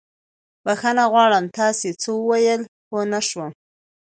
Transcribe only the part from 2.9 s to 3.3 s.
نه